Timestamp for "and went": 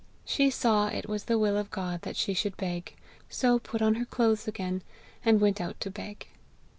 5.23-5.61